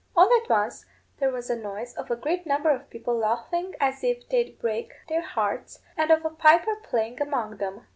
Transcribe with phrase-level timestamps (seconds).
[0.17, 0.87] All at once
[1.19, 4.93] there was a noise of a great number of people laughing as if they'd break
[5.07, 7.85] their hearts, and of a piper playing among them.